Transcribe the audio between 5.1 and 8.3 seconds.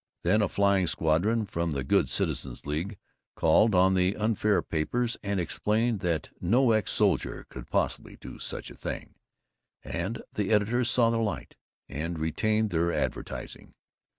and explained that no ex soldier could possibly